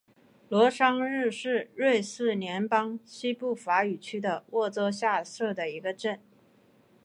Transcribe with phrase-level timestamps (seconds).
[0.49, 6.19] 罗桑日是瑞士联邦西部法语区的沃州下设的一个镇。